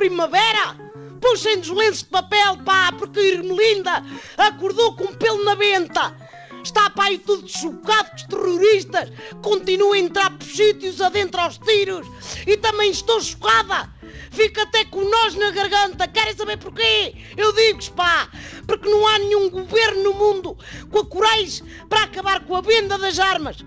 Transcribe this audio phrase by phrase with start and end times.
[0.00, 0.76] primavera?
[1.20, 4.02] Puxem dos lenços de papel, pá, porque Irmelinda
[4.38, 6.16] acordou com um pelo na venta.
[6.64, 9.10] Está pá aí tudo chocado que os terroristas
[9.42, 12.06] continuam a entrar por sítios adentro aos tiros.
[12.46, 13.90] E também estou chocada.
[14.30, 16.08] Fico até com nós na garganta.
[16.08, 17.14] Querem saber porquê?
[17.36, 18.30] Eu digo-vos, pá,
[18.66, 20.56] porque não há nenhum governo no mundo
[20.90, 23.58] com a coragem para acabar com a venda das armas.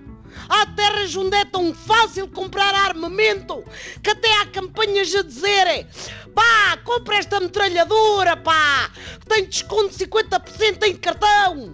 [0.49, 3.63] Há terras onde é tão fácil comprar armamento
[4.02, 5.88] que até há campanhas a dizerem
[6.33, 8.91] pá, compra esta metralhadora, pá,
[9.27, 11.73] tem desconto de 50% em cartão.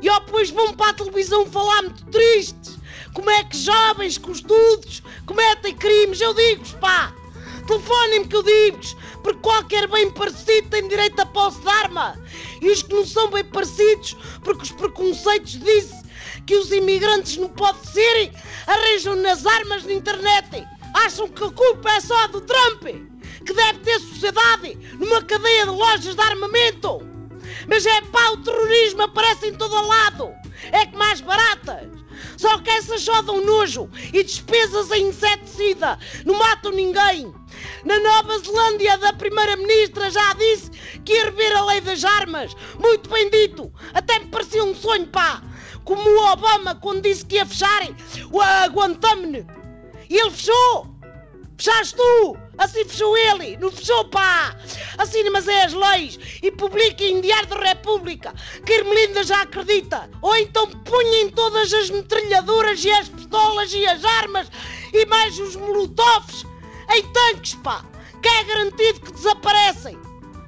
[0.00, 2.78] E ó, depois vão para a televisão falar muito tristes.
[3.12, 6.20] Como é que jovens com estudos cometem crimes?
[6.20, 7.14] Eu digo-vos, pá,
[7.66, 12.18] telefonem-me que eu digo-vos, porque qualquer bem parecido tem direito a posse de arma.
[12.60, 16.03] E os que não são bem parecidos, porque os preconceitos dizem
[16.46, 18.32] que os imigrantes não podem ser,
[18.66, 20.66] arranjam nas armas na internet.
[20.94, 22.82] Acham que a culpa é só do Trump,
[23.44, 27.00] que deve ter sociedade numa cadeia de lojas de armamento.
[27.68, 30.32] Mas é pá, o terrorismo aparece em todo lado.
[30.72, 31.88] É que mais baratas.
[32.36, 35.98] Só que essas só dão nojo e despesas em inseticida.
[36.24, 37.32] Não matam ninguém.
[37.84, 40.70] Na Nova Zelândia, da Primeira-Ministra já disse
[41.04, 42.54] que ia rever a lei das armas.
[42.78, 43.72] Muito bem dito.
[43.92, 45.42] Até me parecia um sonho, pá.
[45.84, 47.82] Como o Obama quando disse que ia fechar
[48.30, 49.46] o Guantánamo.
[50.08, 50.94] E ele fechou.
[51.56, 52.36] Fechaste tu!
[52.58, 53.56] Assim fechou ele!
[53.58, 54.56] Não fechou, pá!
[54.98, 58.34] Assine, mas é as leis e publique em Diário da República
[58.66, 60.10] que Irmelinda já acredita!
[60.20, 64.50] Ou então punhem todas as metralhadoras e as pistolas e as armas
[64.92, 66.44] e mais os molotovs
[66.92, 67.84] em tanques, pá!
[68.20, 69.98] Que é garantido que desaparecem!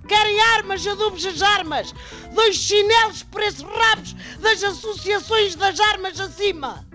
[0.06, 1.94] Querem armas, adubos as armas!
[2.32, 6.86] Dois chinelos por esses rabos das associações das armas acima!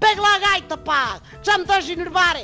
[0.00, 1.20] Pega lá a gaita, pá!
[1.42, 2.36] Já me estás a enervar!